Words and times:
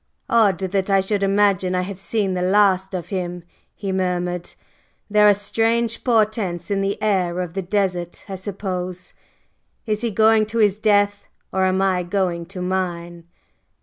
"Odd 0.31 0.57
that 0.57 0.89
I 0.89 0.99
should 0.99 1.21
imagine 1.21 1.75
I 1.75 1.83
have 1.83 1.99
seen 1.99 2.33
the 2.33 2.41
last 2.41 2.95
of 2.95 3.09
him!" 3.09 3.43
he 3.75 3.91
murmured. 3.91 4.55
"There 5.11 5.29
are 5.29 5.33
strange 5.35 6.03
portents 6.03 6.71
in 6.71 6.81
the 6.81 6.99
air 7.03 7.39
of 7.39 7.53
the 7.53 7.61
desert, 7.61 8.25
I 8.27 8.33
suppose! 8.33 9.13
Is 9.85 10.01
he 10.01 10.09
going 10.09 10.47
to 10.47 10.57
his 10.57 10.79
death? 10.79 11.25
Or 11.53 11.65
am 11.65 11.83
I 11.83 12.01
going 12.01 12.47
to 12.47 12.63
mine?" 12.63 13.25